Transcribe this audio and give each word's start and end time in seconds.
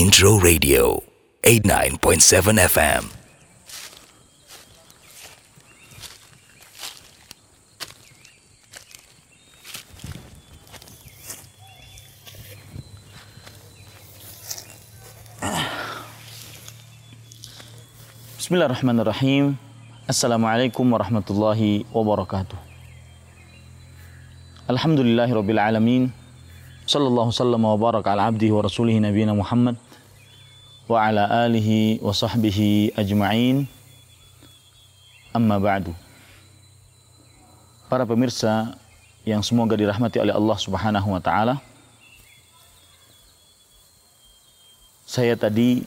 Intro 0.00 0.40
Radio 0.40 1.04
89.7 1.44 2.56
FM. 2.56 3.04
Bismillahirrahmanirrahim. 18.40 19.60
Assalamualaikum 20.08 20.88
warahmatullahi 20.88 21.84
wabarakatuh. 21.92 22.56
Alhamdulillahi 24.64 25.36
rabbil 25.36 25.60
alamin. 25.60 26.08
Sallallahu 26.88 27.28
sallam 27.36 27.68
wa 27.68 27.76
baraka 27.76 28.16
ala 28.16 28.32
abdihi 28.32 28.48
wa 28.48 28.64
rasulihi 28.64 28.96
nabiyina 28.96 29.36
Muhammad 29.36 29.76
wa 30.90 31.06
ala 31.06 31.46
alihi 31.46 32.02
wa 32.02 32.10
sahbihi 32.10 32.98
ajma'in. 32.98 33.62
Amma 35.30 35.62
ba'du. 35.62 35.94
Para 37.86 38.02
pemirsa 38.02 38.74
yang 39.22 39.38
semoga 39.46 39.78
dirahmati 39.78 40.18
oleh 40.18 40.34
Allah 40.34 40.58
Subhanahu 40.58 41.14
wa 41.14 41.22
taala. 41.22 41.62
Saya 45.06 45.38
tadi 45.38 45.86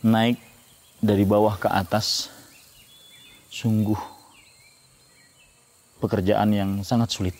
naik 0.00 0.40
dari 1.04 1.28
bawah 1.28 1.60
ke 1.60 1.68
atas 1.68 2.32
sungguh 3.52 4.00
pekerjaan 6.00 6.52
yang 6.56 6.70
sangat 6.80 7.12
sulit 7.12 7.36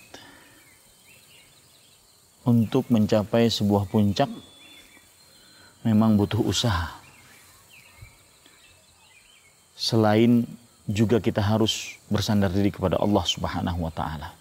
untuk 2.45 2.85
mencapai 2.93 3.49
sebuah 3.49 3.89
puncak 3.89 4.29
memang 5.85 6.17
butuh 6.17 6.41
usaha 6.41 6.91
selain 9.77 10.49
juga 10.89 11.21
kita 11.21 11.45
harus 11.45 12.01
bersandar 12.09 12.49
diri 12.49 12.73
kepada 12.73 12.97
Allah 12.97 13.25
Subhanahu 13.29 13.85
wa 13.85 13.93
taala 13.93 14.33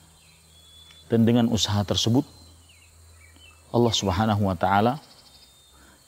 dan 1.11 1.27
dengan 1.27 1.51
usaha 1.51 1.83
tersebut 1.83 2.23
Allah 3.75 3.93
Subhanahu 3.93 4.47
wa 4.47 4.55
taala 4.55 5.03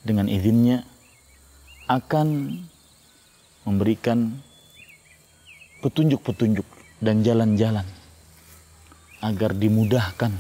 dengan 0.08 0.31
izinnya 0.31 0.88
akan 1.92 2.58
memberikan 3.66 4.39
petunjuk-petunjuk 5.81 6.66
dan 7.02 7.22
jalan-jalan 7.22 7.86
agar 9.22 9.52
dimudahkan 9.58 10.31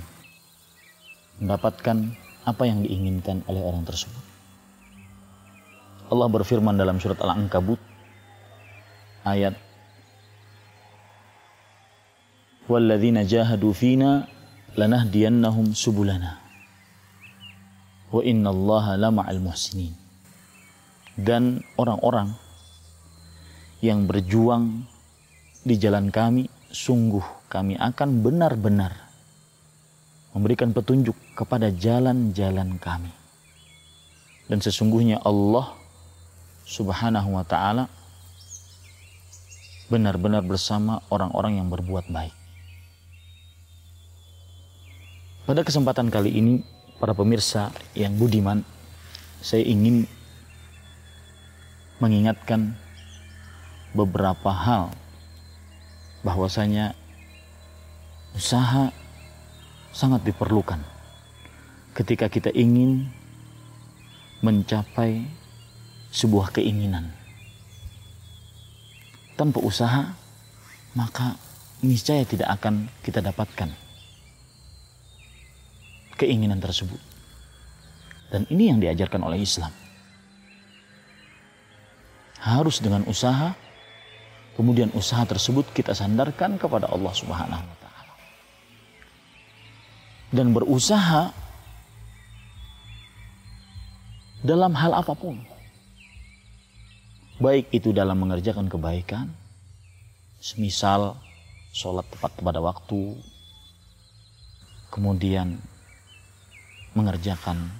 mendapatkan 1.41 1.97
apa 2.45 2.63
yang 2.69 2.85
diinginkan 2.85 3.41
oleh 3.49 3.61
orang 3.61 3.83
tersebut. 3.83 4.34
Allah 6.05 6.27
berfirman 6.29 6.77
dalam 6.77 7.01
surat 7.01 7.17
Al-Ankabut 7.17 7.81
ayat 9.25 9.57
Walladzina 12.65 13.21
jahadu 13.25 13.73
fina 13.77 14.25
lanahdiyannahum 14.73 15.77
subulana 15.77 16.41
wa 18.09 18.21
innallaha 18.25 18.97
lama'al 18.97 19.37
muhsinin. 19.37 19.93
Dan 21.15 21.63
orang-orang 21.79 22.33
yang 23.79 24.09
berjuang 24.09 24.83
di 25.61 25.77
jalan 25.77 26.09
kami, 26.09 26.49
sungguh 26.73 27.23
kami 27.47 27.77
akan 27.79 28.25
benar-benar 28.25 28.97
memberikan 30.35 30.75
petunjuk 30.75 31.15
kepada 31.37 31.71
jalan-jalan 31.71 32.75
kami. 32.81 33.13
Dan 34.51 34.59
sesungguhnya 34.59 35.23
Allah 35.23 35.84
Subhanahu 36.65 37.37
wa 37.37 37.45
taala 37.45 37.85
benar-benar 39.85 40.41
bersama 40.41 41.05
orang-orang 41.13 41.61
yang 41.61 41.69
berbuat 41.69 42.09
baik. 42.09 42.33
Pada 45.45 45.61
kesempatan 45.61 46.09
kali 46.09 46.33
ini, 46.33 46.53
para 46.97 47.13
pemirsa 47.13 47.69
yang 47.93 48.17
budiman, 48.17 48.65
saya 49.45 49.61
ingin 49.61 50.09
mengingatkan 52.01 52.73
beberapa 53.93 54.49
hal 54.49 54.89
bahwasanya 56.25 56.97
usaha 58.33 58.89
sangat 59.93 60.25
diperlukan 60.25 60.81
ketika 61.93 62.25
kita 62.27 62.49
ingin 62.51 63.07
mencapai 64.41 65.29
sebuah 66.15 66.55
keinginan. 66.55 67.11
Tanpa 69.35 69.59
usaha, 69.59 70.15
maka 70.95 71.35
niscaya 71.83 72.23
tidak 72.23 72.55
akan 72.55 72.87
kita 73.03 73.19
dapatkan 73.19 73.67
keinginan 76.15 76.63
tersebut. 76.63 76.97
Dan 78.31 78.47
ini 78.47 78.71
yang 78.71 78.79
diajarkan 78.79 79.27
oleh 79.27 79.43
Islam. 79.43 79.69
Harus 82.39 82.79
dengan 82.79 83.03
usaha, 83.11 83.51
kemudian 84.55 84.95
usaha 84.95 85.27
tersebut 85.27 85.67
kita 85.75 85.91
sandarkan 85.91 86.55
kepada 86.55 86.87
Allah 86.87 87.11
Subhanahu 87.11 87.65
wa 87.67 87.77
taala. 87.83 88.13
Dan 90.31 90.55
berusaha 90.55 91.35
dalam 94.45 94.71
hal 94.77 94.95
apa 94.95 95.11
pun. 95.11 95.54
Baik 97.35 97.67
itu 97.75 97.91
dalam 97.91 98.15
mengerjakan 98.23 98.71
kebaikan, 98.71 99.27
semisal 100.39 101.19
sholat 101.75 102.07
tepat 102.07 102.31
pada 102.39 102.63
waktu, 102.63 103.19
kemudian 104.87 105.59
mengerjakan 106.95 107.75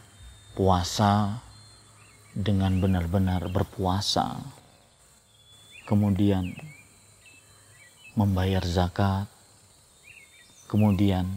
puasa 0.60 1.40
dengan 2.36 2.84
benar-benar 2.84 3.48
berpuasa, 3.48 4.44
kemudian 5.88 6.52
membayar 8.20 8.68
zakat, 8.68 9.32
kemudian 10.68 11.32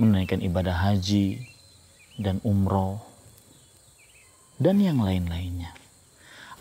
menunaikan 0.00 0.40
ibadah 0.40 0.72
haji 0.72 1.44
dan 2.16 2.40
umroh, 2.48 2.96
dan 4.56 4.80
yang 4.80 5.04
lain-lainnya. 5.04 5.76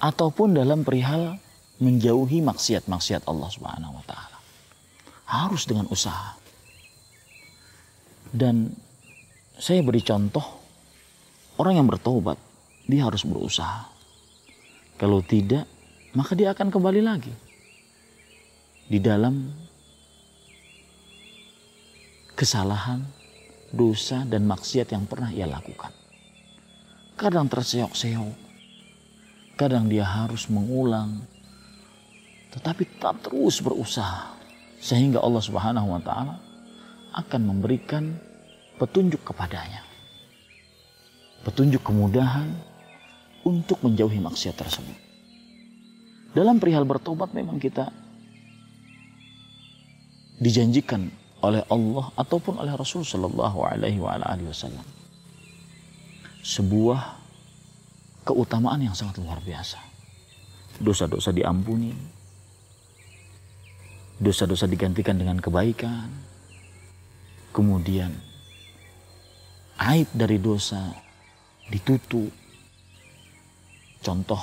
Ataupun 0.05 0.53
dalam 0.53 0.85
perihal 0.85 1.41
menjauhi 1.81 2.45
maksiat-maksiat 2.45 3.25
Allah 3.25 3.49
Subhanahu 3.49 3.97
wa 3.97 4.05
taala. 4.05 4.37
Harus 5.25 5.65
dengan 5.65 5.89
usaha. 5.89 6.37
Dan 8.29 8.69
saya 9.57 9.81
beri 9.81 10.05
contoh 10.05 10.45
orang 11.57 11.81
yang 11.81 11.87
bertobat 11.89 12.37
dia 12.85 13.09
harus 13.09 13.25
berusaha. 13.25 13.89
Kalau 15.01 15.25
tidak, 15.25 15.65
maka 16.13 16.37
dia 16.37 16.53
akan 16.53 16.69
kembali 16.69 17.01
lagi 17.01 17.33
di 18.85 19.01
dalam 19.01 19.49
kesalahan, 22.37 23.01
dosa 23.73 24.21
dan 24.29 24.45
maksiat 24.45 24.93
yang 24.93 25.09
pernah 25.09 25.33
ia 25.33 25.49
lakukan. 25.49 25.91
Kadang 27.17 27.49
terseok-seok, 27.49 28.44
kadang 29.55 29.87
dia 29.87 30.03
harus 30.03 30.47
mengulang, 30.51 31.23
tetapi 32.55 32.83
tetap 32.87 33.19
terus 33.23 33.63
berusaha 33.63 34.35
sehingga 34.79 35.23
Allah 35.23 35.43
Subhanahu 35.43 35.95
wa 35.95 36.01
taala 36.03 36.35
akan 37.15 37.41
memberikan 37.47 38.15
petunjuk 38.75 39.23
kepadanya. 39.23 39.81
Petunjuk 41.47 41.81
kemudahan 41.81 42.51
untuk 43.47 43.79
menjauhi 43.85 44.19
maksiat 44.19 44.55
tersebut. 44.57 44.97
Dalam 46.35 46.59
perihal 46.59 46.83
bertobat 46.83 47.31
memang 47.31 47.55
kita 47.55 47.87
dijanjikan 50.35 51.07
oleh 51.39 51.63
Allah 51.71 52.11
ataupun 52.19 52.59
oleh 52.59 52.75
Rasul 52.75 53.07
Shallallahu 53.07 53.63
Alaihi 53.63 54.01
Wasallam 54.03 54.83
sebuah 56.43 57.24
keutamaan 58.25 58.81
yang 58.81 58.97
sangat 58.97 59.21
luar 59.21 59.39
biasa. 59.39 59.77
Dosa-dosa 60.81 61.31
diampuni, 61.31 61.93
dosa-dosa 64.19 64.67
digantikan 64.67 65.15
dengan 65.15 65.39
kebaikan, 65.39 66.09
kemudian 67.55 68.11
aib 69.79 70.09
dari 70.11 70.41
dosa 70.41 70.91
ditutup. 71.71 72.33
Contoh 74.03 74.41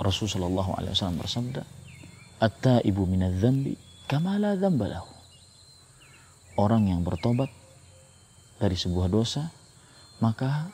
Rasulullah 0.00 0.64
SAW 0.64 1.20
bersabda, 1.20 1.62
Atta 2.36 2.80
ibu 2.84 3.04
minadzambi 3.04 3.76
kamala 4.08 4.56
dzambalahu. 4.56 5.12
Orang 6.56 6.88
yang 6.88 7.04
bertobat 7.04 7.52
dari 8.56 8.76
sebuah 8.76 9.12
dosa, 9.12 9.52
maka 10.24 10.72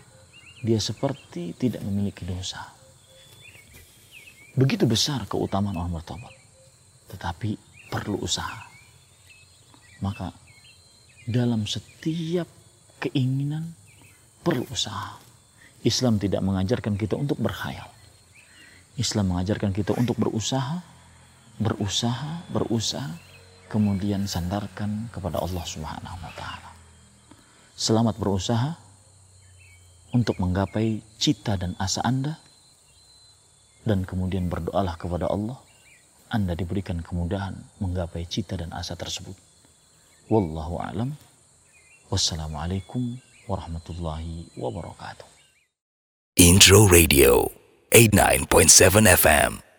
dia 0.62 0.78
seperti 0.78 1.58
tidak 1.58 1.82
memiliki 1.82 2.22
dosa. 2.22 2.62
Begitu 4.54 4.86
besar 4.86 5.26
keutamaan 5.26 5.74
orang 5.74 5.98
bertobat. 5.98 6.30
Tetapi 7.10 7.58
perlu 7.90 8.22
usaha. 8.22 8.70
Maka 10.00 10.30
dalam 11.26 11.66
setiap 11.66 12.46
keinginan 13.02 13.74
perlu 14.46 14.62
usaha. 14.70 15.18
Islam 15.82 16.22
tidak 16.22 16.46
mengajarkan 16.46 16.94
kita 16.94 17.18
untuk 17.18 17.42
berkhayal. 17.42 17.90
Islam 18.94 19.34
mengajarkan 19.34 19.74
kita 19.74 19.98
untuk 19.98 20.14
berusaha, 20.14 20.78
berusaha, 21.58 22.46
berusaha, 22.54 23.18
kemudian 23.66 24.30
sandarkan 24.30 25.10
kepada 25.10 25.42
Allah 25.42 25.64
Subhanahu 25.64 26.16
wa 26.22 26.32
taala. 26.38 26.70
Selamat 27.74 28.14
berusaha 28.20 28.78
untuk 30.12 30.36
menggapai 30.38 31.00
cita 31.16 31.56
dan 31.56 31.72
asa 31.80 32.04
Anda 32.04 32.36
dan 33.82 34.06
kemudian 34.06 34.46
berdoalah 34.46 34.94
kepada 35.00 35.26
Allah 35.26 35.58
Anda 36.28 36.52
diberikan 36.52 37.00
kemudahan 37.00 37.56
menggapai 37.80 38.28
cita 38.28 38.56
dan 38.56 38.72
asa 38.72 38.96
tersebut. 38.96 39.34
Wallahu 40.32 40.80
a'lam. 40.80 41.12
Wassalamualaikum 42.08 43.20
warahmatullahi 43.48 44.48
wabarakatuh. 44.56 45.28
Intro 46.40 46.88
Radio 46.88 47.52
89.7 47.92 49.04
FM. 49.04 49.71